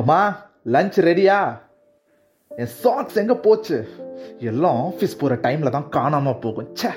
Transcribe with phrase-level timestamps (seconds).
[0.00, 0.20] அம்மா
[0.74, 1.36] லஞ்ச் ரெடியா
[2.50, 3.76] என் சாக்ஸ் எங்க போச்சு?
[4.50, 6.68] எல்லாம் ஆஃபீஸ் போற டைம்ல தான் காணாம போகும்.
[6.78, 6.90] ச்சே.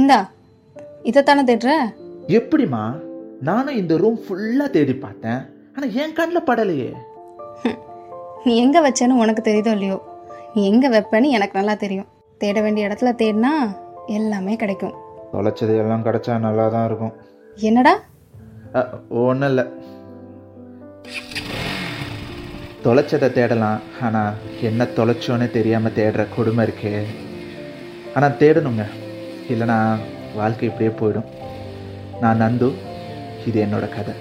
[0.00, 0.18] இந்தா
[1.10, 1.72] இதைத்தானே தேடுற?
[2.38, 2.82] எப்படிம்மா?
[3.48, 5.40] நானும் இந்த ரூம் ஃபுல்லா தேடி பார்த்தேன்.
[5.74, 6.90] ஆனா என் கண்ணில் படலையே.
[8.44, 9.98] நீ எங்கே வச்சேன்னு உனக்கு தெரியுதோ இல்லையோ?
[10.54, 12.10] நீ எங்கே வைப்பேன்னு எனக்கு நல்லா தெரியும்.
[12.42, 13.52] தேட வேண்டிய இடத்துல தேடினா
[14.18, 14.94] எல்லாமே கிடைக்கும்.
[15.34, 17.14] தொலைச்சது எல்லாம் கிடைச்சா நல்லா தான் இருக்கும்.
[17.68, 17.94] என்னடா?
[19.08, 19.66] ஒன்றும் இல்லை.
[22.84, 23.80] தொலைச்சதை தேடலாம்.
[24.06, 24.34] ஆனால்
[24.68, 26.92] என்ன தொலைச்சோன்னு தெரியாமல் தேடுற கொடுமை இருக்கே.
[28.16, 28.84] ஆனால் தேடணுங்க.
[29.52, 29.76] இல்லைனா
[30.40, 31.30] வாழ்க்கை இப்படியே போயிடும்.
[32.22, 32.68] நான் நந்து
[33.48, 34.14] இது என்னோட கதை.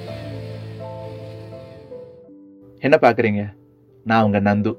[2.86, 3.44] என்ன பார்க்குறீங்க
[4.12, 4.72] நான் உங்கள் நந்து.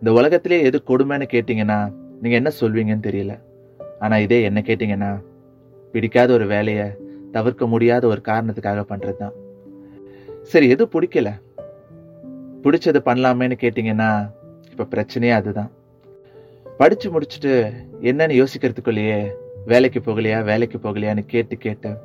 [0.00, 1.78] இந்த உலகத்திலே எது கொடுமைன்னு கேட்டிங்கன்னா
[2.22, 3.34] நீங்கள் என்ன சொல்வீங்கன்னு தெரியல.
[4.04, 5.10] ஆனால் இதே என்ன கேட்டிங்கன்னா
[5.92, 6.86] பிடிக்காத ஒரு வேலையை
[7.36, 9.36] தவிர்க்க முடியாத ஒரு காரணத்துக்காக பண்ணுறது தான்
[10.52, 11.30] சரி எது பிடிக்கல?
[12.62, 14.30] பிடிச்சது பண்ணலாமேன்னு கேட்டிங்கன்னா
[14.70, 15.70] இப்போ பிரச்சனையே அதுதான்.
[16.78, 17.52] படித்து முடிச்சுட்டு
[18.00, 19.32] என்னன்னு யோசிக்கிறதுக்குள்ளேயே
[19.66, 21.96] வேலைக்கு போகலையா வேலைக்கு போகலையான்னு கேட்டு கேட்டு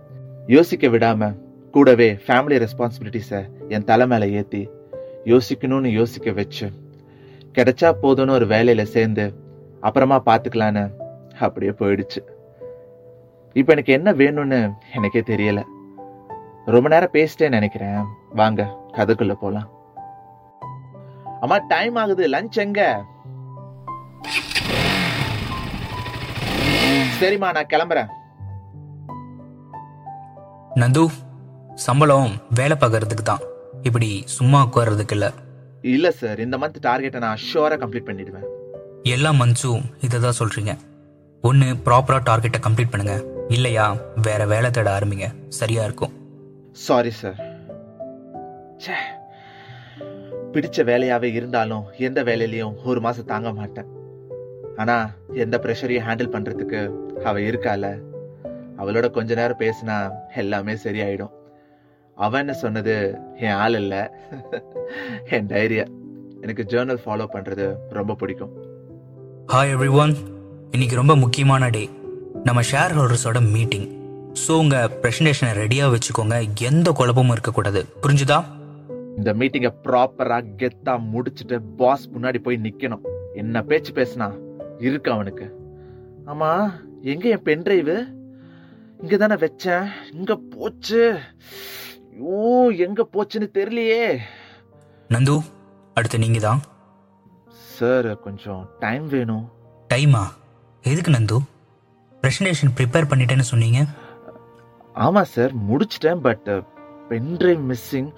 [0.47, 1.35] யோசிக்க விடாமல்
[1.71, 4.69] கூடவே ஃபேமிலி ரெஸ்பான்சிபிலிட்டிஸை என் தலை மேலே ஏற்றி
[5.25, 6.67] யோசிக்கணும்னு யோசிக்க வச்சு
[7.55, 9.33] கிடைச்சா போதும்னு ஒரு வேலையில் சேர்ந்து
[9.79, 10.91] அப்புறமா பார்த்துக்கலான்னு
[11.39, 12.21] அப்படியே போயிடுச்சு.
[13.53, 15.63] இப்போ எனக்கு என்ன வேணும்னு எனக்கே தெரியலை.
[16.65, 18.03] ரொம்ப நேரம் பேசிட்டேன்னு நினைக்கிறேன்.
[18.31, 19.74] வாங்க கதைக்குள்ளே போகலாம்
[21.45, 22.27] அம்மா டைம் ஆகுது.
[22.27, 23.05] லஞ்ச் எங்க?
[27.19, 28.07] சரிம்மா நான் கிளம்புறேன்.
[30.75, 31.03] நந்து
[31.73, 33.43] சம்பளம் வேலை பார்க்கறதுக்கு தான்.
[33.83, 35.31] இப்படி சும்மா உட்கார்றதுக்கு இல்ல.
[35.81, 38.47] இல்ல சார் இந்த மந்த் டார்கெட்டை நான் ஷுவரா கம்ப்ளீட் பண்ணிடுவேன்.
[39.03, 40.75] எல்லா மந்த்ஸும் இதை தான் சொல்றீங்க.
[41.41, 43.17] ஒன்று ப்ராப்பரா டார்கெட்டை கம்ப்ளீட் பண்ணுங்க.
[43.47, 45.29] இல்லையா வேற வேலை தேட ஆரம்பிங்க.
[45.49, 46.15] சரியா இருக்கும்.
[46.71, 47.37] சாரி சார்
[48.83, 48.97] ச்சே.
[50.55, 53.87] பிடிச்ச வேலையாகவே இருந்தாலும் எந்த வேலையிலையும் ஒரு மாதம் தாங்க மாட்டேன்.
[54.75, 56.79] ஆனால் எந்த ப்ரெஷரையும் ஹேண்டில் பண்ணுறதுக்கு
[57.23, 57.99] அவள் இருக்கால.
[58.77, 61.33] அவளோட கொஞ்ச நேரம் பேசினா எல்லாமே சரியாயிடும்.
[62.15, 63.17] அவன் என்ன சொன்னது?
[63.37, 64.09] என் ஆள் இல்லை.
[65.29, 65.85] என் டைரியா
[66.41, 68.53] எனக்கு ஜேர்னல் ஃபாலோ பண்ணுறது ரொம்ப பிடிக்கும்.
[69.47, 70.15] ஹாய் எவ்ரி ஒன்
[70.71, 71.89] இன்னைக்கு ரொம்ப முக்கியமான டே
[72.43, 73.87] நம்ம ஷேர் ஹோல்டர்ஸோட மீட்டிங்
[74.47, 76.51] ஸோ உங்கள் ப்ரெசன்டேஷனை ரெடியாக வச்சுக்கோங்க.
[76.59, 77.85] எந்த குழப்பமும் இருக்கக்கூடாது.
[78.01, 78.54] புரிஞ்சுதா?
[79.17, 83.05] இந்த மீட்டிங்கை ப்ராப்பரா கெத்தா முடிச்சுட்டு பாஸ் முன்னாடி போய் நிக்கணும்.
[83.33, 84.27] என்ன பேச்சு பேசினா?
[84.79, 85.45] இருக்கு அவனுக்கு.
[86.25, 86.51] ஆமா
[87.01, 87.95] எங்க என் பென் டிரைவு
[89.01, 89.85] இங்க தானே வச்சேன்.
[90.11, 91.01] இங்க போச்சு.
[92.11, 94.05] ஐயோ எங்க போச்சுன்னு தெரியலையே.
[95.09, 95.35] நந்து
[95.93, 96.61] அடுத்து நீங்க தான்.
[97.75, 99.45] சார் கொஞ்சம் டைம் வேணும்.
[99.93, 100.23] டைமா
[100.83, 101.37] எதுக்கு நந்து?
[102.23, 103.79] ப்ரெசன்டேஷன் ப்ரிப்பேர் பண்ணிட்டேன்னு சொன்னீங்க.
[104.95, 106.49] ஆமா சார் முடிச்சிட்டேன் பட்
[107.09, 108.09] பென் டிரைவ் மிஸ்ஸிங்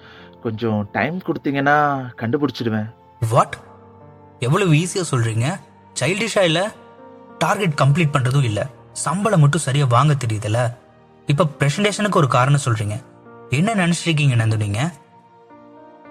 [0.42, 1.76] கொஞ்சம் டைம் கொடுத்தீங்கன்னா
[2.20, 2.94] கண்டுபிடிச்சிடுவேன்.
[3.30, 3.56] வாட்
[4.38, 5.46] எவ்வளவு ஈஸியா சொல்றீங்க?
[6.00, 6.60] சைல்டிஷா இல்ல?
[7.38, 8.66] டார்கெட் கம்ப்ளீட் பண்றதும் இல்ல.
[8.92, 10.60] சம்பளம் மட்டும் சரியா வாங்க தெரியுதுல்ல
[11.26, 12.96] இப்ப பிரசன்டேஷனுக்கு ஒரு காரணம் சொல்றீங்க.
[13.50, 14.92] என்ன நினைச்சிட்டு இருக்கீங்க நந்து நீங்க?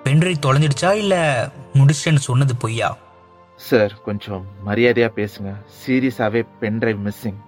[0.03, 1.15] பென்ட்ரைவ் தொலைஞ்சிடுச்சா இல்ல
[1.73, 2.97] முடிச்சிட்டேன்னு சொன்னது பொய்யா?
[3.55, 5.51] சார் கொஞ்சம் மரியாதையா பேசுங்க.
[5.79, 7.39] சீரியஸாவே பென் டிரைவ் மிஸ்ஸிங்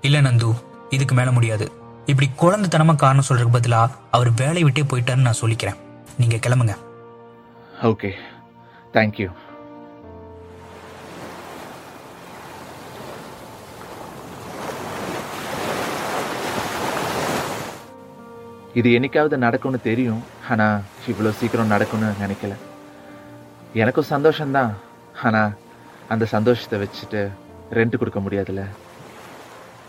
[0.00, 0.54] இல்ல நந்து.
[0.90, 1.72] இதுக்கு மேல முடியாது.
[2.06, 5.78] இப்படி குழந்தைத்தனமா காரணம் சொல்றதுக்கு பதிலா அவர் வேலையை விட்டே போயிட்டாருன்னு நான் சொல்லிக்கிறேன்.
[6.20, 6.74] நீங்க கிளம்புங்க.
[7.88, 8.10] ஓகே
[8.94, 9.28] தேங்க்யூ
[18.78, 20.22] இது என்னைக்காவது நடக்கும்னு தெரியும்.
[20.52, 22.54] ஆனால் இவ்வளோ சீக்கிரம் நடக்கும்னு நினைக்கல.
[23.82, 24.72] எனக்கும் சந்தோஷம்தான்.
[25.26, 25.54] ஆனால்
[26.14, 27.22] அந்த சந்தோஷத்தை வச்சுட்டு
[27.78, 28.64] ரெண்ட் கொடுக்க முடியாதுல்ல.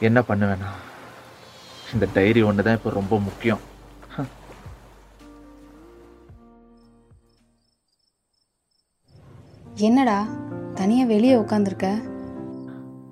[0.09, 0.71] என்ன பண்ணுவேன்னா
[1.95, 3.63] இந்த டைரி ஒன்று தான் இப்போ ரொம்ப முக்கியம்.
[9.79, 10.25] என்னடா?
[10.75, 12.01] தனியாக வெளியே உட்காந்துருக்க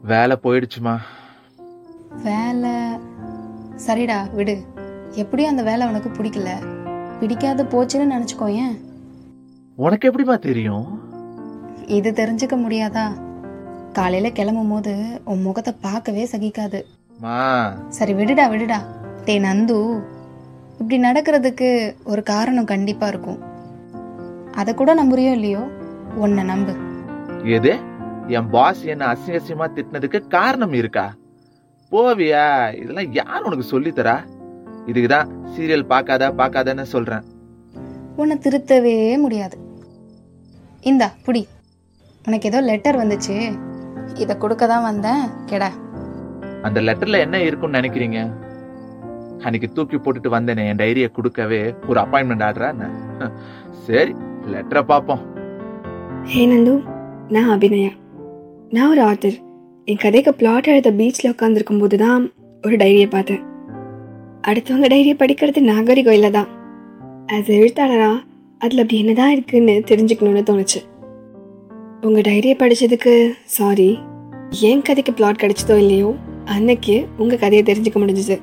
[0.01, 0.97] வேலை போயிடுச்சுமா.
[2.23, 2.71] வேலை?
[3.87, 4.63] சரிடா விடு.
[5.11, 6.49] எப்படியும் அந்த வேலை உனக்கு பிடிக்கல.
[7.19, 8.79] பிடிக்காது போச்சுன்னு நினச்சிக்கோ ஏன்?
[9.75, 11.01] உனக்கு எப்படிமா தெரியும்?
[11.87, 13.05] இது தெரிஞ்சுக்க முடியாதா?
[13.93, 16.81] காலையில் கிளம்பும் போது உன் முகத்தை பார்க்கவே சகிக்காது.
[17.90, 18.78] சரி விடுடா விடுடா.
[19.25, 20.03] டே நந்து.
[20.79, 23.41] இப்படி நடக்கிறதுக்கு ஒரு காரணம் கண்டிப்பாக இருக்கும்.
[24.53, 25.74] அதை கூட நம்புறியோ இல்லையோ?
[26.16, 26.76] உன்னை நம்பு.
[27.44, 27.79] எது?
[28.28, 31.14] என் பாஸ் என்ன அசிங்க அசிங்கமா திட்டினதுக்கு காரணம் இருக்கா?
[31.91, 32.76] போவியா?
[32.76, 34.20] இதெல்லாம் யார் உனக்கு சொல்லித் தரா
[34.88, 35.28] இதுக்குதான்
[35.58, 37.23] சீரியல் பார்க்காத பார்க்காதன்னு சொல்றேன்.
[38.16, 39.58] உன்னை திருத்தவே முடியாது.
[40.82, 41.44] இந்தா புடி.
[42.28, 43.59] உனக்கு ஏதோ லெட்டர் வந்துச்சு.
[44.16, 45.28] இதை கொடுக்க தான் வந்தேன்.
[45.46, 45.70] கெடா.
[46.62, 48.44] அந்த லெட்டர்ல என்ன இருக்கும்னு நினைக்கிறீங்க?
[49.44, 52.90] அன்னைக்கு தூக்கி போட்டுட்டு வந்தேனே என் டைரியை கொடுக்கவே ஒரு அப்பாயின்மெண்ட் ஆடுறா
[53.85, 54.16] சரி
[54.47, 55.34] லெட்டரை பார்ப்போம்.
[56.31, 56.72] ஹே நந்து
[57.33, 57.89] நான் அபிநயா.
[58.69, 59.35] நான் ஒரு ஆத்தர்
[59.87, 62.23] என் கதைக்கு பிளாட் எழுத பீச்சில் உட்காந்துருக்கும் போது தான்
[62.63, 63.43] ஒரு டைரியை பார்த்தேன்.
[64.49, 66.49] அடுத்தவங்க டைரியை படிக்கிறது நாகரிகம் இல்லை தான்
[67.35, 68.17] ஆஸ் எழுத்தாளராக
[68.61, 70.81] அதில் அப்படி என்னதான் இருக்குன்னு தெரிஞ்சுக்கணும்னு தோணுச்சு.
[72.01, 73.16] உங்கள் டைரியை படித்ததுக்கு
[73.57, 73.89] சாரி
[74.71, 76.11] என் கதைக்கு பிளாட் கிடைச்சதோ இல்லையோ
[76.57, 78.39] அன்னைக்கு உங்கள் கதையை தெரிஞ்சுக்க முடிஞ்சுது.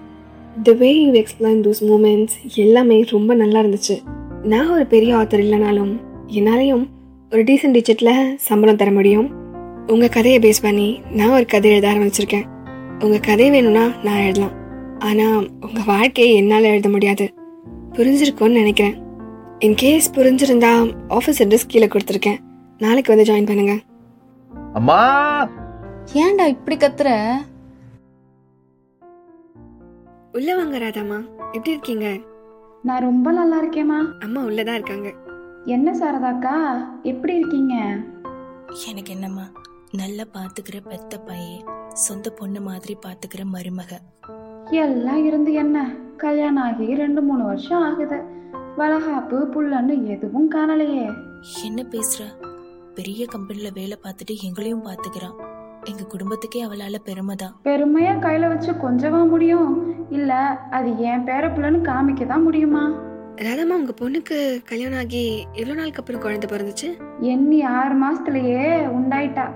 [0.62, 3.98] The way you explain those moments எல்லாமே ரொம்ப நல்லா இருந்துச்சு.
[4.54, 5.94] நான் ஒரு பெரிய ஆத்தர் இல்லைனாலும்
[6.38, 6.84] என்னாலையும்
[7.32, 9.28] ஒரு டீசென்ட் டிஜிட்டில் சம்பளம் தர முடியும்.
[9.86, 12.44] உங்கள் கதையை பேஸ் பண்ணி நான் ஒரு கதை எழுத ஆரம்பிச்சிருக்கேன்.
[13.04, 14.52] உங்கள் கதை வேணும்னா நான் எழுதலாம்.
[14.98, 17.34] ஆனால் உங்கள் வாழ்க்கையை என்னால் எழுத முடியாது.
[17.92, 18.96] புரிஞ்சிருக்கும்னு நினைக்கிறேன்.
[19.58, 22.38] இன்கேஸ் புரிஞ்சிருந்தா ஆஃபீஸ் அட்ரஸ் கீழே கொடுத்துருக்கேன்.
[22.78, 23.78] நாளைக்கு வந்து ஜாயின் பண்ணுங்க.
[24.72, 25.50] அம்மா!
[26.12, 27.32] ஏன்டா இப்படி கத்துற?
[30.32, 31.16] உள்ள வாங்க ராதாமா
[31.52, 32.18] எப்படி இருக்கீங்க?
[32.82, 34.20] நான் ரொம்ப நல்லா இருக்கேம்மா.
[34.20, 35.21] அம்மா உள்ளதான் இருக்காங்க.
[35.66, 36.78] என்ன சாரதாக்கா?
[37.02, 37.74] எப்படி இருக்கீங்க?
[38.88, 39.42] எனக்கு என்னம்மா
[39.90, 43.98] நல்லா பாத்துக்கிற பெத்த பையன் சொந்த பொண்ணு மாதிரி பாத்துக்கிற மருமக.
[44.70, 45.96] எல்லாம் இருந்து என்ன?
[46.16, 48.22] கல்யாணம் ஆகி ரெண்டு மூணு வருஷம் ஆகுது.
[48.76, 51.14] வளகாப்பு புள்ளன்னு எதுவும் காணலையே.
[51.64, 52.22] என்ன பேசுற?
[52.94, 55.36] பெரிய கம்பெனில வேலை பார்த்துட்டு எங்களையும் பாத்துக்கிறான்.
[55.84, 57.54] எங்க குடும்பத்துக்கே அவளால பெருமைதான்.
[57.64, 59.94] பெருமையா கையில வச்சு கொஞ்சவா முடியும்?
[60.10, 60.34] இல்ல
[60.70, 62.92] அது என் பேர புள்ளன்னு காமிக்க தான் முடியுமா?
[63.38, 66.88] ராதாமா உங்க பொண்ணுக்கு கல்யாணம் ஆகி எவ்வளோ நாளுக்கு அப்புறம் குழந்தை பிறந்துச்சு?
[67.20, 68.64] எண்ணி ஆறு மாசத்துலயே
[68.96, 69.46] உண்டாயிட்டா.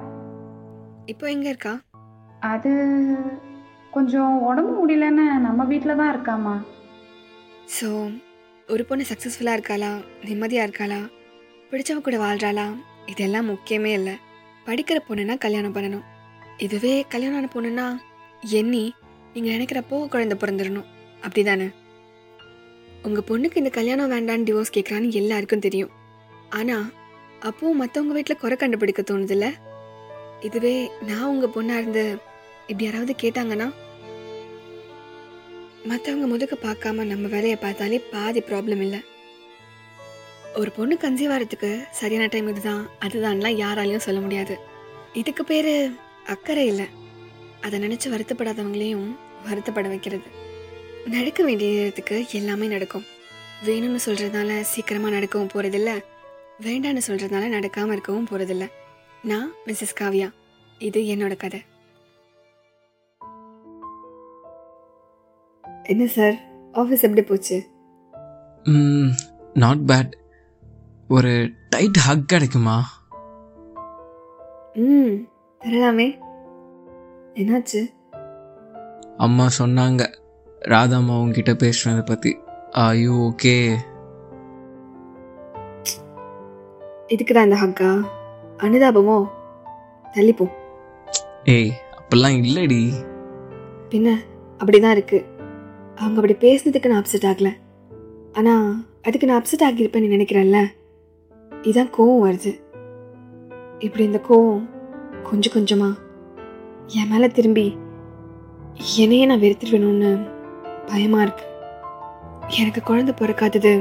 [1.04, 1.80] இப்போ எங்க இருக்கா?
[2.40, 2.72] அது
[3.90, 6.64] கொஞ்சம் உடம்பு முடியலன்னு நம்ம வீட்டில தான் இருக்காமா
[7.76, 8.10] ஸோ
[8.68, 9.92] ஒரு பொண்ணு சக்ஸஸ்ஃபுல்லாக இருக்காளா?
[10.24, 11.00] நிம்மதியாக இருக்காளா?
[11.70, 12.66] பிடிச்சவ கூட வாழ்றாளா?
[13.06, 14.14] இதெல்லாம் முக்கியமே இல்லை.
[14.66, 16.04] படிக்கிற பொண்ணுனா கல்யாணம் பண்ணணும்.
[16.58, 17.96] இதுவே கல்யாணம் ஆன பொண்ணுனா
[18.42, 18.94] எண்ணி
[19.34, 20.88] நீங்கள் நினைக்கிறப்போ குழந்தை பிறந்துடணும்.
[21.24, 21.68] அப்படிதானே?
[23.06, 25.90] உங்கள் பொண்ணுக்கு இந்த கல்யாணம் வேண்டான்னு டிவோர்ஸ் கேட்குறான்னு எல்லாருக்கும் தெரியும்.
[26.50, 26.86] ஆனால்
[27.40, 29.46] அப்போ மற்றவங்க வீட்டில் குறை கண்டுபிடிக்க தோணுதில்ல?
[30.40, 32.04] இதுவே நான் உங்கள் பொண்ணாக இருந்து
[32.66, 33.68] இப்படி யாராவது கேட்டாங்கன்னா?
[35.88, 39.00] மற்றவங்க முதுக்க பார்க்காம நம்ம வேலையை பார்த்தாலே பாதி ப்ராப்ளம் இல்லை.
[40.54, 44.56] ஒரு பொண்ணு கன்சீவ் ஆகிறதுக்கு சரியான டைம் இதுதான் அதுதான்லாம் யாராலையும் சொல்ல முடியாது.
[45.12, 45.94] இதுக்கு பேர்
[46.26, 46.86] அக்கறை இல்லை.
[47.60, 49.08] அதை நினச்சி வருத்தப்படாதவங்களையும்
[49.48, 50.44] வருத்தப்பட வைக்கிறது.
[51.10, 53.04] நடக்க வேண்டிய நேரத்துக்கு எல்லாமே நடக்கும்.
[53.64, 55.90] வேணும்னு சொல்கிறதுனால சீக்கிரமாக நடக்கவும் போகிறதில்ல
[56.60, 58.66] வேண்டான்னு சொல்கிறதுனால நடக்காமல் இருக்கவும் போகிறதில்ல
[59.22, 60.28] நான் மிஸ்ஸஸ் காவ்யா.
[60.78, 61.62] இது என்னோட கதை.
[65.82, 66.36] என்ன சார்?
[66.72, 67.58] ஆஃபீஸ் எப்படி போச்சு?
[69.54, 70.12] நாட் பேட்
[71.08, 71.32] ஒரு
[71.70, 72.76] டைட் ஹக் கிடைக்குமா?
[74.74, 75.16] ம்
[75.64, 76.08] தரலாமே.
[77.34, 77.82] என்னாச்சு?
[79.16, 80.04] அம்மா சொன்னாங்க.
[80.66, 82.36] ராதாம்மா உங்ககிட்ட பேசுறத பத்தி
[82.70, 83.76] ஐயோ ஓகே
[87.08, 87.90] இதுக்கு தான் இந்த ஹக்கா
[88.58, 89.28] அனுதாபமோ?
[90.16, 90.52] தள்ளிப்போம்
[91.44, 92.80] ஏய் அப்பெல்லாம் இல்லடி.
[93.90, 94.08] பின்ன
[94.60, 95.24] அப்படிதான் இருக்கு.
[95.96, 97.50] அவங்க அப்படி பேசுனதுக்கு நான் அப்செட் ஆகல.
[98.32, 98.54] ஆனா
[99.02, 100.58] அதுக்கு நான் அப்செட் ஆகியிருப்பேன்னு நினைக்கிறேன்ல
[101.64, 102.52] இதான் கோவம் வருது.
[103.78, 104.64] இப்படி இந்த கோவம்
[105.22, 105.96] கொஞ்சம் கொஞ்சமா
[106.86, 107.76] என் மேல திரும்பி
[108.96, 110.35] என்னையே நான் வெறுத்துடுவேணும்னு
[110.86, 111.44] பயமா இருக்கு.
[112.58, 113.72] எனக்கு குழந்தை பிறக்காதது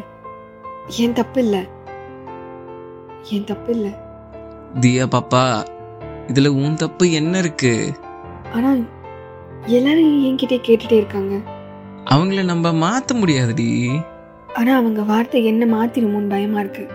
[0.98, 1.62] என் தப்பு இல்லை?
[3.30, 3.92] என் தப்பு இல்லை?
[4.80, 5.44] தியா பாப்பா
[6.28, 7.74] இதுல உன் தப்பு என்ன இருக்கு?
[8.54, 8.70] ஆனா
[9.66, 11.36] எல்லாரும் என்கிட்டயே கேட்டுட்டே இருக்காங்க.
[12.06, 13.70] அவங்கள நம்ம மாத்த முடியாதுடி.
[14.54, 16.88] ஆனா அவங்க வார்த்தை என்ன மாத்திருமோன்னு பயமா இருக்கு.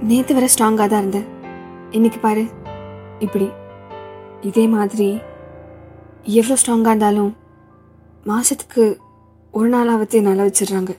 [0.00, 1.28] நேத்து வரை ஸ்ட்ராங்கா தான் இருந்தேன்.
[1.90, 2.44] இன்னைக்கு பாரு
[3.18, 3.48] இப்படி.
[4.40, 5.20] இதே மாதிரி
[6.22, 7.36] எவ்வளோ ஸ்ட்ராங்கா இருந்தாலும்
[8.26, 8.84] மாசத்துக்கு
[9.52, 10.96] ஒரு நாளாவது நல்லா வச்சிடுறாங்க.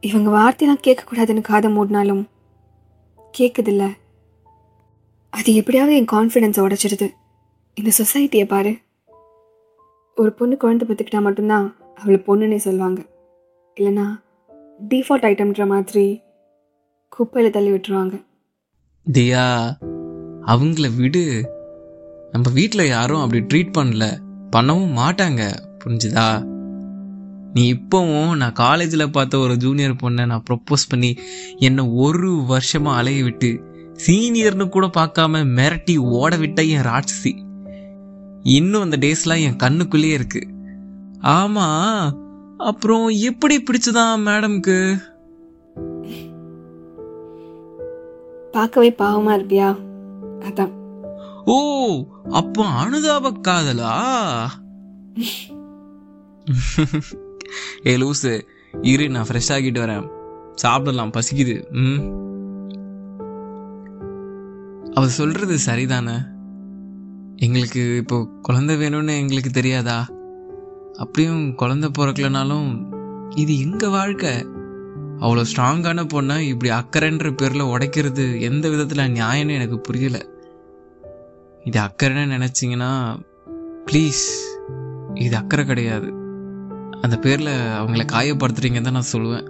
[0.00, 2.24] இவங்க வார்த்தையெல்லாம் கேட்கக்கூடாதுன்னு காதை மூடினாலும்
[3.38, 3.90] கேட்குதில்ல.
[5.30, 7.10] அது எப்படியாவது என் கான்ஃபிடென்ஸை உடைச்சிடுது.
[7.74, 8.76] இந்த சொசைட்டியை பாரு.
[10.14, 13.02] ஒரு பொண்ணு குழந்தை பார்த்துக்கிட்டா மட்டும்தான் அவளை பொண்ணுன்னே சொல்லுவாங்க.
[13.80, 14.22] இல்லைன்னா
[14.88, 16.20] டிஃபால்ட் ஐட்டம்ன்ற மாதிரி
[17.08, 18.24] குப்பையில் தள்ளி விட்டுருவாங்க.
[19.12, 19.72] தியா
[20.46, 21.48] அவங்கள விடு.
[22.32, 24.18] நம்ம வீட்டில் யாரும் அப்படி ட்ரீட் பண்ணல.
[24.56, 25.52] பண்ணவும் மாட்டாங்க.
[25.84, 26.53] புரிஞ்சுதா?
[27.54, 31.16] நீ இப்போவும் நான் காலேஜில் பார்த்த ஒரு ஜூனியர் பொண்ணை நான் ப்ரொப்போஸ் பண்ணி
[31.56, 33.50] என்னை ஒரு வருஷமா அலைய விட்டு
[34.06, 37.32] சீனியர்னு கூட பார்க்காம மிரட்டி ஓட விட்ட என் ராட்சசி.
[38.42, 40.46] இன்னும் அந்த டேஸ்லாம் என் கண்ணுக்குள்ளேயே இருக்கு.
[41.22, 41.66] ஆமா
[42.58, 44.96] அப்புறம் எப்படி பிடிச்சதான் மேடம்க்கு
[48.52, 49.68] பார்க்கவே பாவமா இருப்பியா?
[50.40, 50.72] அதான்.
[51.44, 51.56] ஓ
[52.30, 53.94] அப்போ அனுதாப காதலா?
[57.86, 58.40] ஏ லூசு
[58.82, 60.08] இரு நான் ஃப்ரெஷ் ஆகிட்டு வரேன்.
[60.54, 61.70] சாப்பிடலாம் பசிக்குது.
[61.70, 62.22] ம்.
[64.94, 66.32] அவ சொல்றது சரிதானே?
[67.36, 70.08] எங்களுக்கு இப்போ குழந்தை வேணும்னு எங்களுக்கு தெரியாதா?
[70.98, 72.94] அப்படியும் குழந்தை பிறக்கலனாலும்
[73.36, 74.32] இது எங்க வாழ்க்கை?
[75.18, 80.26] அவ்வளோ ஸ்ட்ராங்கான பொண்ணை இப்படி அக்கறைன்ற பேரில் உடைக்கிறது எந்த விதத்தில் நியாயம்னு எனக்கு புரியல.
[81.64, 83.20] இது அக்கறைன்னு நினச்சிங்கன்னா
[83.90, 84.58] ப்ளீஸ்
[85.14, 86.23] இது அக்கறை கிடையாது.
[87.04, 89.46] அந்த பேரில் அவங்கள காயப்படுத்துறீங்கன்னு தான் நான் சொல்லுவேன்.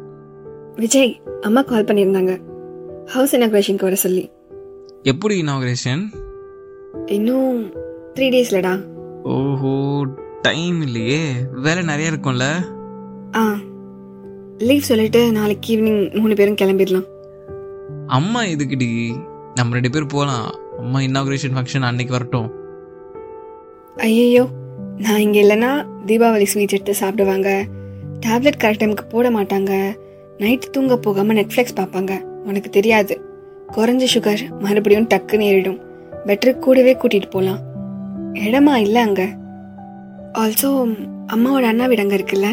[0.75, 2.33] விஜய் அம்மா கால் பண்ணியிருந்தாங்க.
[3.13, 4.25] ஹவுஸ் இனாக்ரேஷனுக்கு வர சொல்லி.
[5.13, 6.03] எப்படி இனாகிரேஷன்
[7.07, 7.61] இன்னும்
[8.15, 8.75] த்ரீ டேஸ்லடா
[9.35, 9.75] ஓஹோ
[10.43, 11.21] டைம் இல்லையே.
[11.67, 12.47] வேலை நிறைய இருக்கும்ல?
[13.37, 13.45] ஆ
[14.59, 17.07] லீவ் சொல்லிட்டு நாளைக்கு ஈவினிங் மூணு பேரும் கிளம்பிடலாம்.
[18.19, 18.91] அம்மா எதுக்குடி?
[19.55, 20.47] நம்ம ரெண்டு பேர் போகலாம்
[20.79, 22.49] அம்மா இனாகிரேஷன் ஃபங்க்ஷன் அன்னைக்கு வரட்டும்.
[24.09, 24.45] ஐயையோ
[24.99, 25.71] நான் இங்கே இல்லைன்னா
[26.07, 27.65] தீபாவளி ஸ்வீட் எடுத்து சாப்பிடுவாங்க.
[28.27, 29.73] டேப்லெட் கரெக்ட் டைமுக்கு போட மாட்டாங்க.
[30.39, 32.13] நைட் தூங்க போகாமல் நெட்ஃப்ளிக்ஸ் பார்ப்பாங்க.
[32.21, 33.21] உனக்கு தெரியாது.
[33.77, 35.81] குறைஞ்ச சுகர் மறுபடியும் டக்குன்னு ஏறிடும்.
[36.27, 37.63] பெட்ரு கூடவே கூட்டிகிட்டு போகலாம்
[38.33, 39.27] இடமா இல்லை அங்கே?
[40.43, 40.69] ஆல்சோ
[41.35, 42.49] அம்மாவோட அண்ணா வீடு அங்கே இருக்குல்ல?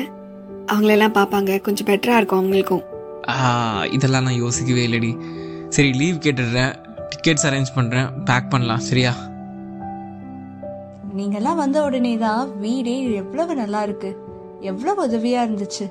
[0.73, 1.61] அவங்களெல்லாம் பார்ப்பாங்க.
[1.61, 2.83] கொஞ்சம் பெட்டராக இருக்கும் அவங்களுக்கும்.
[3.93, 5.11] இதெல்லாம் நான் யோசிக்கவே இல்லடி.
[5.69, 6.73] சரி லீவ் கேட்டுடுறேன்.
[7.11, 8.85] டிக்கெட்ஸ் அரேஞ்ச் பண்ணுறேன் பேக் பண்ணலாம்.
[8.89, 9.13] சரியா?
[11.21, 14.09] நீங்கெல்லாம் வந்த உடனே தான் வீடே எவ்வளவு நல்லா இருக்கு.
[14.69, 15.85] எவ்வளவு உதவியா இருந்துச்சு.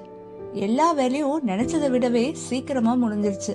[0.67, 3.53] எல்லா வேலையும் நினைச்சதை விடவே சீக்கிரமா முடிஞ்சிருச்சு.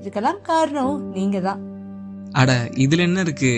[0.00, 1.60] இதுக்கெல்லாம் காரணம் நீங்க தான்
[2.32, 3.52] அட இதில் என்ன இருக்கு?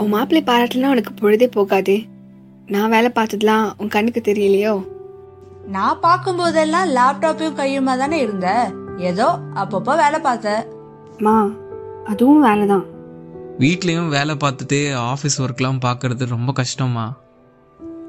[0.00, 1.96] உன் மாப்பிள்ளை பாராட்டலாம் உனக்கு பொழுதே போகாதே.
[2.66, 4.74] நான் வேலை பார்த்ததுலாம் உன் கண்ணுக்கு தெரியலையோ?
[5.66, 8.48] நான் பார்க்கும்போதெல்லாம் லேப்டாப்பையும் கையுமா தானே இருந்த?
[8.98, 10.66] ஏதோ அப்பப்போ வேலை பார்த்த.
[11.18, 11.36] மா
[12.04, 12.84] அதுவும் வேலை தான்
[13.58, 14.78] வீட்லேயும் வேலை பார்த்துட்டு
[15.12, 17.04] ஆஃபீஸ் ஒர்க்லாம் பார்க்கறது ரொம்ப கஷ்டமா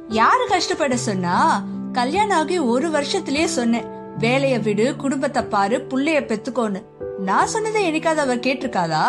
[0.10, 1.64] யாரு கஷ்டப்பட சொன்னா?
[1.94, 3.88] கல்யாணம் ஆகி ஒரு வருஷத்திலேயே சொன்னேன்.
[4.20, 6.82] வேலைய விடு குடும்பத்தை பாரு புள்ளைய பெத்துக்கோன்னு.
[7.20, 9.06] நான் சொன்னதை என்னைக்காவது அவ கேட்டிருக்காதா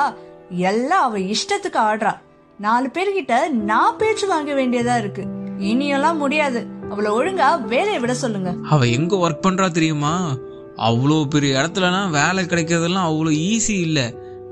[0.50, 2.14] எல்லாம் அவ இஷ்டத்துக்கு ஆடுறா.
[2.58, 5.24] நாலு பேர்கிட்ட நான் பேச்சு வாங்க வேண்டியதா இருக்கு.
[5.58, 6.66] இனியெல்லாம் முடியாது.
[6.90, 8.54] அவளை ஒழுங்கா வேலையை விட சொல்லுங்க.
[8.70, 10.34] அவ எங்க ஒர்க் பண்றா தெரியுமா?
[10.76, 14.06] அவ்வளோ பெரிய இடத்துலலாம் வேலை கிடைக்கிறதெல்லாம் அவ்வளோ ஈஸி இல்லை.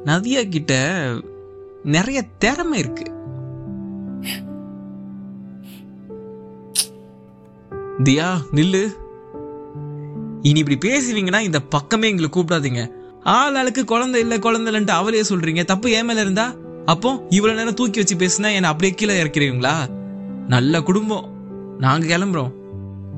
[0.04, 0.74] நதியா கிட்ட
[1.94, 3.04] நிறைய திறமை இருக்கு.
[8.04, 8.84] தியா நில்லு.
[10.42, 12.82] இனி இப்படி பேசுவீங்கன்னா இந்த பக்கமே எங்களை கூப்பிடாதீங்க.
[13.22, 15.64] ஆள் ஆளுக்கு குழந்தை இல்ல குழந்தை இல்லைன்ட்டு அவளையே சொல்றீங்க.
[15.64, 16.54] தப்பு ஏன் மேல இருந்தா?
[16.84, 19.74] அப்போ இவ்வளவு நேரம் தூக்கி வச்சு பேசினா என்ன அப்படியே கீழே இறக்கிறீங்களா
[20.48, 21.28] நல்ல குடும்பம்.
[21.78, 22.52] நாங்க கிளம்புறோம்.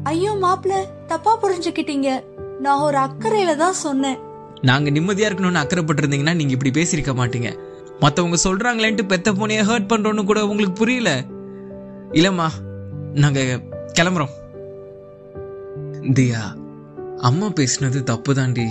[0.02, 2.24] ஐயோ மாப்பிள்ள தப்பா புரிஞ்சுக்கிட்டீங்க.
[2.60, 4.18] நான் ஒரு அக்கறையில தான் சொன்னேன்.
[4.60, 7.50] நாங்க நிம்மதியா இருக்கணும்னு அக்கறைப்பட்டிருந்தீங்கன்னா நீங்க இப்படி பேசியிருக்க மாட்டீங்க.
[8.00, 11.24] மற்றவங்க சொல்கிறாங்களேன்ட்டு பெத்த பொண்ணைய ஹர்ட் பண்ணுறோன்னு கூட உங்களுக்கு புரியல?
[12.12, 12.48] இல்லைம்மா
[13.14, 13.62] நாங்கள்
[14.00, 14.34] கிளம்புறோம்.
[16.02, 16.42] தியா
[17.18, 18.68] அம்மா பேசினது தப்பு தாண்டி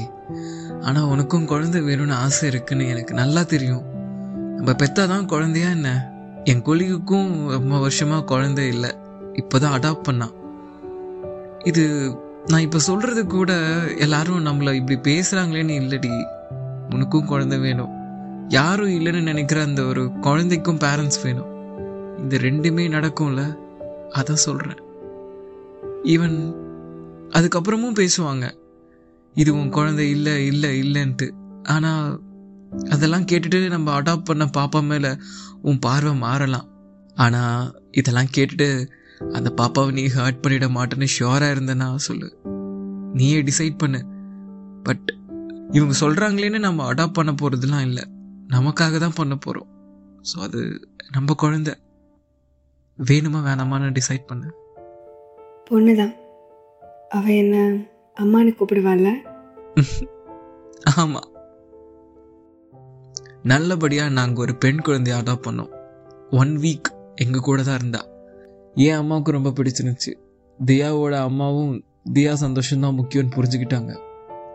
[0.82, 3.84] ஆனால் உனக்கும் குழந்தை வேணும்னு ஆசை இருக்குன்னு எனக்கு நல்லா தெரியும்.
[4.56, 5.90] நம்ம பெத்தாதான் குழந்தையா என்ன?
[6.44, 8.92] என் கொலிகுக்கும் ரொம்ப வருஷமாக குழந்தை இல்லை.
[9.34, 10.34] இப்போ தான் அடாப்ட் பண்ணான்.
[11.64, 11.84] இது
[12.48, 13.54] நான் இப்போ சொல்கிறது கூட
[13.98, 16.26] எல்லாரும் நம்மளை இப்படி பேசுகிறாங்களேன்னு இல்லடி.
[16.94, 17.97] உனக்கும் குழந்தை வேணும்.
[18.50, 21.50] யாரும் இல்லைன்னு நினைக்கிற அந்த ஒரு குழந்தைக்கும் பேரண்ட்ஸ் வேணும்.
[22.18, 23.58] இந்த ரெண்டுமே நடக்கும்ல
[24.10, 24.82] அதான் சொல்கிறேன்
[26.04, 26.38] ஈவன்
[27.30, 28.46] அதுக்கப்புறமும் பேசுவாங்க
[29.36, 31.30] இது உன் குழந்தை இல்லை இல்லை இல்லைன்ட்டு.
[31.64, 32.22] ஆனால்
[32.90, 35.16] அதெல்லாம் கேட்டுட்டு நம்ம அடாப்ட் பண்ண பாப்பா மேலே
[35.62, 36.68] உன் பார்வை மாறலாம்.
[37.16, 38.88] ஆனால் இதெல்லாம் கேட்டுட்டு
[39.32, 42.38] அந்த பாப்பாவை நீ ஹர்ட் பண்ணிட மாட்டேன்னு ஷியோரா இருந்தேன்னா சொல்லு.
[43.14, 44.06] நீயே டிசைட் பண்ணு.
[44.84, 45.16] பட்
[45.72, 48.04] இவங்க சொல்கிறாங்களேன்னு நம்ம அடாப்ட் பண்ண போகிறதுலாம் இல்லை.
[48.48, 49.70] நமக்காக தான் பண்ண போறோம்.
[50.30, 51.74] ஸோ அது நம்ம குழந்தை.
[53.00, 54.48] வேணுமா வேணாமான்னு டிசைட் பண்ணு.
[55.66, 56.14] பொண்ணு தான்
[57.10, 57.84] அவ என்ன
[58.16, 59.10] அம்மானு கூப்பிடுவாள்ல?
[60.98, 61.22] ஆமா.
[63.44, 65.72] நல்லபடியா நாங்க ஒரு பெண் குழந்தைய அடாப்ட் பண்ணோம்.
[66.30, 68.02] ஒன் வீக் எங்க கூட தான் இருந்தா.
[68.76, 70.12] என் அம்மாவுக்கு ரொம்ப பிடிச்சிருந்துச்சு.
[70.66, 73.94] தியாவோட அம்மாவும் தியா சந்தோஷம் தான் முக்கியம்னு புரிஞ்சுக்கிட்டாங்க.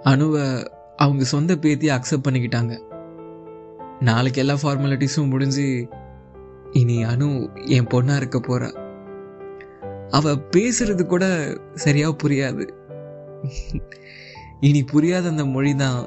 [0.02, 0.64] அனுவை
[0.96, 2.91] அவங்க சொந்த பேத்தியை அக்செப்ட் பண்ணிக்கிட்டாங்க.
[4.08, 5.66] நாளைக்கு எல்லா ஃபார்மாலிட்டிஸும் முடிஞ்சு
[6.80, 7.28] இனி அனு
[7.76, 8.68] என் பொண்ணாக இருக்க போகிறா
[10.16, 11.24] அவ பேசுறது கூட
[11.84, 12.64] சரியாக புரியாது.
[14.68, 16.00] இனி புரியாத அந்த மொழி தான்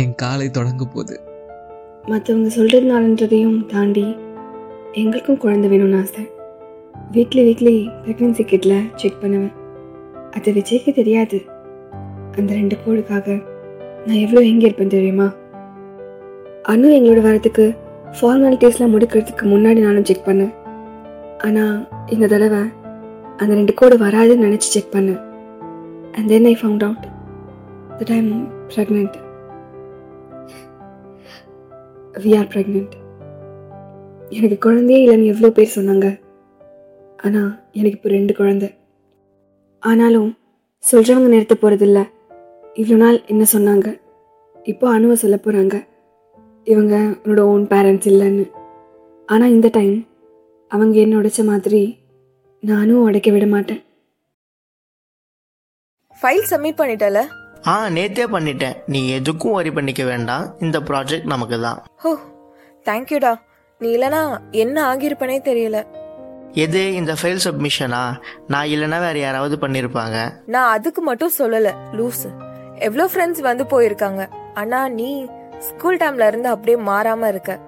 [0.00, 1.16] என் காலை தொடங்க போகுது.
[2.10, 4.06] மற்றவங்க சொல்கிறதுனாலன்றதையும் தாண்டி
[5.02, 6.24] எங்களுக்கும் குழந்தை வேணும்னு ஆசை.
[7.14, 9.54] வீக்லி வீக்லி ப்ரெக்னென்சி கிட்டில் செக் பண்ணுவேன்.
[10.36, 11.38] அது விஜய்க்கு தெரியாது.
[12.38, 13.26] அந்த ரெண்டு கோடுக்காக
[14.06, 15.28] நான் எவ்வளோ எங்கே இருப்பேன் தெரியுமா?
[16.70, 17.64] அனு எங்களோட வரத்துக்கு
[18.16, 20.50] ஃபார்மாலிட்டிஸ்லாம் முடிக்கிறதுக்கு முன்னாடி நானும் செக் பண்ணேன்.
[21.46, 21.76] ஆனால்
[22.14, 22.62] இந்த தடவை
[23.40, 25.20] அந்த ரெண்டு கோடு வராதுன்னு நினச்சி செக் பண்ணேன்.
[26.14, 27.02] And then I found out
[27.98, 28.28] the time
[28.72, 29.16] pregnant
[32.24, 32.94] we are pregnant
[34.36, 36.06] எனக்கு குழந்தையே இல்லைன்னு எவ்வளோ பேர் சொன்னாங்க.
[37.26, 38.70] ஆனால் எனக்கு இப்போ ரெண்டு குழந்தை.
[39.82, 40.30] ஆனாலும்
[40.92, 42.00] சொல்கிறவங்க நிறுத்த போகிறதில்ல
[42.80, 43.88] இவ்வளோ நாள் என்ன சொன்னாங்க?
[44.72, 45.76] இப்போ அணுவை சொல்ல போகிறாங்க
[46.72, 46.94] இவங்க
[47.24, 48.44] உன்னோட ஓன் பேரண்ட்ஸ் இல்லைன்னு.
[49.28, 49.96] ஆனால் இந்த டைம்
[50.70, 51.82] அவங்க என்ன உடைச்ச மாதிரி
[52.62, 53.80] நானும் உடைக்க விட மாட்டேன்.
[56.20, 57.20] File submit பண்ணிட்டல?
[57.72, 58.76] ஆ நேத்தே பண்ணிட்டேன்.
[58.86, 60.44] நீ எதுக்கும் வரி பண்ணிக்க வேண்டாம்.
[60.60, 61.78] இந்த ப்ராஜெக்ட் நமக்கு தான்.
[62.02, 62.12] ஹோ
[62.88, 63.32] தேங்க்யூடா
[63.80, 64.20] நீ இல்லனா
[64.50, 65.78] என்ன ஆகியிருப்பனே தெரியல.
[66.64, 68.02] எது இந்த ஃபைல் சப்மிஷனா
[68.52, 70.18] நான் இல்லைன்னா வேற யாராவது பண்ணியிருப்பாங்க
[70.54, 72.28] நான் அதுக்கு மட்டும் சொல்லல லூசு.
[72.88, 74.22] எவ்வளோ ஃப்ரெண்ட்ஸ் வந்து போயிருக்காங்க.
[74.54, 75.08] ஆனா நீ
[75.58, 77.58] ஸ்கூல் டைம்ல இருந்து அப்படியே மாறாம இருக்க.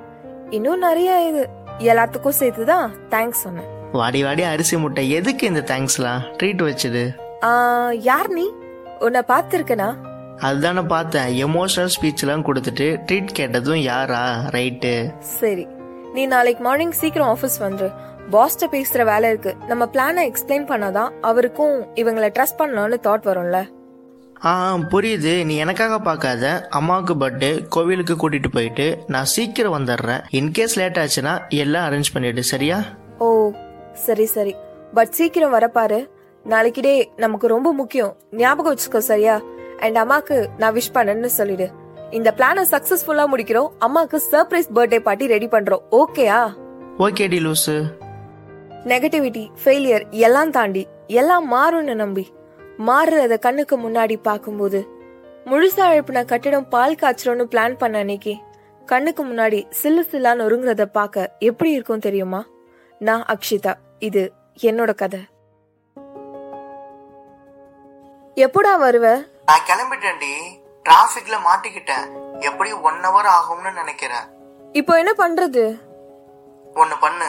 [0.51, 1.49] இன்னும் நிறைய இது.
[1.79, 3.69] எல்லாத்துக்கும் சேர்த்து தான் தேங்க்ஸ் சொன்னேன்.
[3.93, 5.11] வாடி வாடி அரிசி முட்டை.
[5.11, 7.05] எதுக்கு இந்த தேங்க்ஸ்லாம் ட்ரீட் வச்சது
[8.11, 8.47] யார் நீ?
[8.99, 9.89] உன்னை பார்த்துருக்கனா?
[10.41, 11.31] அதுதானே பார்த்தேன்.
[11.47, 14.23] எமோஷனல் ஸ்பீச்லாம் கொடுத்துட்டு ட்ரீட் கேட்டதும் யாரா?
[14.53, 15.67] ரைட்டு சரி.
[16.15, 17.91] நீ நாளைக்கு மார்னிங் சீக்கிரம் ஆஃபீஸ் வந்துரு.
[18.31, 19.57] பாஸ்ட பேசுற வேலை இருக்கு.
[19.67, 23.59] நம்ம பிளானை எக்ஸ்பிளைன் பண்ணாதான் அவருக்கும் இவங்களை ட்ரஸ்ட் பண்ணலாம்னு தாட் வரும்ல.
[24.45, 25.45] ஆ புரியுது.
[25.45, 26.67] நீ எனக்காக பார்க்காத.
[26.71, 30.23] அம்மாவுக்கு பர்த்டே கோவிலுக்கு கூட்டிட்டு போயிட்டு நான் சீக்கிரம் வந்துடுறேன்.
[30.33, 32.83] இன்கேஸ் லேட் ஆச்சுன்னா எல்லாம் அரேஞ்ச் பண்ணிடு சரியா?
[33.19, 33.53] ஓ
[33.93, 34.55] சரி சரி.
[34.95, 36.07] பட் சீக்கிரம் வரப்பாரு
[36.45, 38.17] நாளைக்கு டே நமக்கு ரொம்ப முக்கியம்.
[38.31, 39.41] ஞாபகம் வச்சுக்கோ சரியா?
[39.79, 41.71] அண்ட் அம்மாக்கு நான் விஷ் பண்ணேன்னு சொல்லிடு.
[42.11, 43.69] இந்த பிளானை சக்சஸ்ஃபுல்லா முடிக்கிறோம்.
[43.81, 45.81] அம்மாக்கு சர்ப்ரைஸ் பர்த்டே பார்ட்டி ரெடி பண்றோம்.
[45.91, 46.55] ஓகேயா
[46.99, 47.85] ஓகே டி லூசு.
[48.85, 52.29] நெகட்டிவிட்டி ஃபெயிலியர் எல்லாம் தாண்டி எல்லாம் மாறும்னு நம்பி.
[52.87, 54.81] மாறுறத கண்ணுக்கு முன்னாடி பார்க்கும்போது
[55.47, 58.35] முழுசா எழுப்பின கட்டிடம் பால் காய்ச்சறோம்னு பிளான் பண்ண அன்னைக்கு
[58.87, 62.47] கண்ணுக்கு முன்னாடி சில்லு சில்லா நொறுங்குறத பார்க்க எப்படி இருக்கும் தெரியுமா?
[62.99, 64.33] நான் அக்ஷிதா இது
[64.63, 65.21] என்னோட கதை.
[68.37, 69.07] எப்படா வருவ?
[69.47, 70.33] நான் கிளம்பிட்டேன்டி.
[70.85, 72.07] டிராஃபிக்ல மாட்டிக்கிட்டேன்.
[72.41, 74.27] எப்படி ஒன் ஹவர் ஆகும்னு நினைக்கிறேன்
[74.73, 75.65] இப்போ என்ன பண்றது?
[76.75, 77.29] ஒன்னு பண்ணு.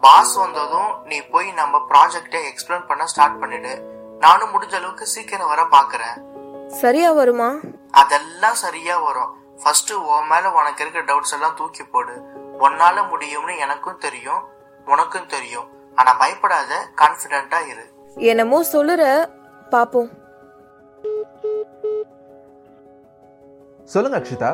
[0.00, 3.72] பாஸ் வந்ததும் நீ போய் நம்ம ப்ராஜெக்டை எக்ஸ்பிளைன் பண்ண ஸ்டார்ட் பண்ணிடு.
[4.24, 6.16] நானும் முடிஞ்ச அளவுக்கு சீக்கிரம் வர பாக்குறேன்.
[6.82, 7.48] சரியா வருமா?
[8.02, 9.32] அதெல்லாம் சரியா வரும்.
[9.62, 12.14] ஃபர்ஸ்ட் உன் மேல உனக்கு இருக்க டவுட்ஸ் எல்லாம் தூக்கி போடு.
[12.66, 14.42] உன்னால முடியும்னு எனக்கும் தெரியும்
[14.86, 15.68] உனக்கும் தெரியும்.
[15.94, 17.84] ஆனா பயப்படாத கான்பிடென்ட்டா இரு.
[18.30, 19.02] என்னமோ சொல்லுற
[19.74, 20.10] பாப்போம்.
[23.94, 24.50] சொல்லுங்க அக்ஷிதா.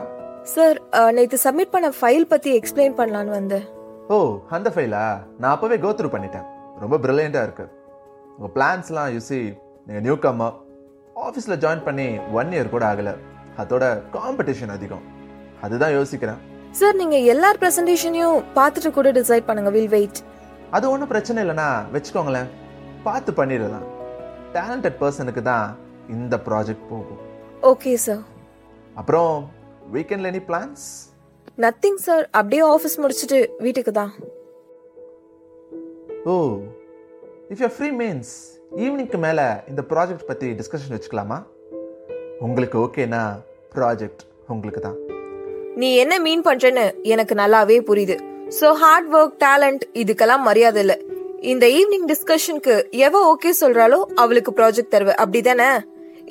[0.54, 0.78] சார்
[1.12, 3.64] நேத்து சப்மிட் பண்ண ஃபைல் பத்தி எக்ஸ்பிளைன் பண்ணலான்னு வந்தேன்.
[4.08, 4.16] ஓ
[4.56, 5.04] அந்த ஃபைலா
[5.38, 6.46] நான் அப்பவே கோத்ரூ பண்ணிட்டேன்.
[6.82, 7.66] ரொம்ப பிரில்லியண்டாக இருக்கு.
[8.36, 9.40] உங்கள் பிளான்ஸ்லாம் யூசி
[9.86, 10.54] நீங்கள் நியூ கம்மர்
[11.26, 12.06] ஆஃபீஸில் ஜாயின் பண்ணி
[12.38, 13.14] ஒன் இயர் கூட ஆகலை.
[13.62, 13.84] அதோட
[14.16, 15.04] காம்படிஷன் அதிகம்.
[15.64, 16.40] அதுதான் யோசிக்கிறேன்.
[16.78, 19.72] சார் நீங்க எல்லார் பிரசன்டேஷனையும் பார்த்துட்டு கூட டிசைட் பண்ணுங்க.
[19.76, 20.20] வில் வெயிட்
[20.76, 22.50] அது ஒன்றும் பிரச்சனை இல்லைனா வச்சுக்கோங்களேன்.
[23.06, 23.88] பார்த்து பண்ணிடலாம்.
[24.56, 25.66] டேலண்டட் பர்சனுக்கு தான்
[26.14, 27.20] இந்த ப்ராஜெக்ட் போகும்.
[27.72, 28.22] ஓகே சார்
[29.00, 29.34] அப்புறம்
[29.94, 30.86] வீக்கெண்டில் எனி பிளான்ஸ்
[31.64, 34.12] நத்திங் சார் அப்படியே ஆஃபீஸ் முடிச்சிட்டு வீட்டுக்கு தான்.
[36.32, 36.34] ஓ
[37.52, 38.30] இஃப் யூ ஃப்ரீ மீன்ஸ்
[38.84, 41.38] ஈவினிங்க்கு மேலே இந்த ப்ராஜெக்ட் பற்றி டிஸ்கஷன் வச்சுக்கலாமா?
[42.46, 43.22] உங்களுக்கு ஓகேனா
[43.74, 44.96] ப்ராஜெக்ட் உங்களுக்கு தான்.
[45.76, 48.16] நீ என்ன மீன் பண்ணுறேன்னு எனக்கு நல்லாவே புரியுது.
[48.58, 50.96] ஸோ ஹார்ட் ஒர்க் டேலண்ட் இதுக்கெல்லாம் மரியாதை இல்லை.
[51.52, 52.76] இந்த ஈவினிங் டிஸ்கஷனுக்கு
[53.06, 55.12] எவ ஓகே சொல்கிறாலோ அவளுக்கு ப்ராஜெக்ட் தருவ.
[55.24, 55.68] அப்படிதானே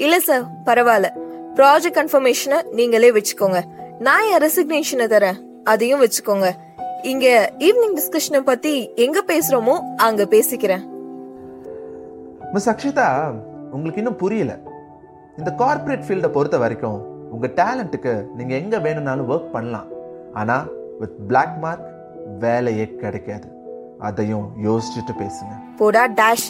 [0.05, 1.11] இல்லை சார் பரவாயில்ல.
[1.59, 3.61] ப்ராஜெக்ட் கன்ஃபர்மேஷனை நீங்களே வச்சுக்கோங்க.
[3.99, 5.37] நான் என் ரெசிக்னேஷனை தரேன்.
[5.63, 6.49] அதையும் வச்சுக்கோங்க.
[7.11, 7.27] இங்க
[7.67, 8.73] ஈவினிங் டிஸ்கஷனை பத்தி
[9.05, 10.83] எங்க பேசுறோமோ அங்க பேசிக்கிறேன்.
[12.53, 13.05] மிஸ் அக்ஷிதா
[13.75, 14.53] உங்களுக்கு இன்னும் புரியல.
[15.39, 16.99] இந்த கார்ப்பரேட் ஃபீல்டை பொறுத்த வரைக்கும்
[17.33, 19.87] உங்கள் டேலண்ட்டுக்கு நீங்கள் எங்கே வேணும்னாலும் ஒர்க் பண்ணலாம்.
[20.39, 20.67] ஆனால்
[20.99, 21.87] வித் பிளாக் மார்க்
[22.43, 23.47] வேலையே கிடைக்காது.
[24.07, 25.53] அதையும் யோசிச்சுட்டு பேசுங்க.
[25.81, 26.47] போடா டேஷ்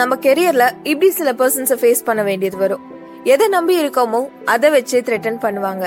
[0.00, 2.84] நம்ம கெரியர்ல இப்படி சில பர்சன்ஸை ஃபேஸ் பண்ண வேண்டியது வரும்.
[3.34, 4.20] எதை நம்பி இருக்கோமோ
[4.54, 5.86] அதை வச்சே த்ரெட்டன் பண்ணுவாங்க.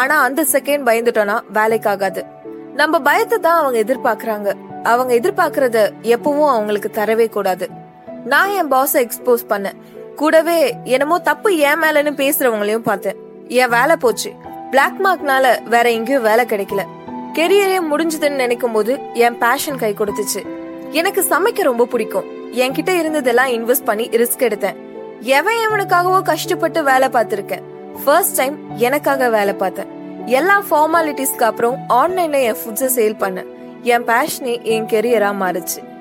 [0.00, 2.22] ஆனா அந்த செகண்ட் பயந்துட்டோம்னா வேலைக்கு ஆகாது
[2.80, 4.50] நம்ம பயத்தை தான் அவங்க எதிர்பார்க்கறாங்க.
[4.82, 7.68] அவங்க எதிர்பார்க்கறத எப்பவும் அவங்களுக்கு தரவே கூடாது.
[8.24, 9.76] நான் என் பாஸ எக்ஸ்போஸ் பண்ணேன்.
[10.16, 13.16] கூடவே என்னமோ தப்பு ஏன் மேலன்னு பேசுறவங்களையும் பார்த்தேன்.
[13.48, 14.32] என் வேலை போச்சு.
[14.70, 16.80] பிளாக் மார்க்னால வேற எங்கேயும் வேலை கிடைக்கல.
[17.34, 20.40] கெரியரே முடிஞ்சதுன்னு நினைக்கும் போது என் பேஷன் கை கொடுத்துச்சு.
[20.90, 22.24] எனக்கு சமைக்க ரொம்ப பிடிக்கும்.
[22.52, 24.76] என்கிட்ட இருந்ததெல்லாம் இன்வெஸ்ட் பண்ணி ரிஸ்க் எடுத்தேன்.
[25.20, 27.62] எவன் எவனுக்காகவோ கஷ்டப்பட்டு வேலை பார்த்திருக்கேன்.
[28.04, 29.86] ஃபர்ஸ்ட் டைம் எனக்காக வேலை பார்த்தேன்.
[30.26, 33.46] எல்லா ஃபார்மாலிட்டிஸ்க்கு அப்புறம் ஆன்லைன்ல என் ஃபுட்ஸை சேல் பண்ணேன்.
[33.82, 35.91] என் பேஷனே என் கெரியரா மாறுச்சு?